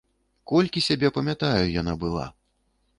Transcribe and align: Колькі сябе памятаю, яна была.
Колькі 0.51 0.83
сябе 0.87 1.13
памятаю, 1.19 1.65
яна 1.81 1.93
была. 2.07 2.29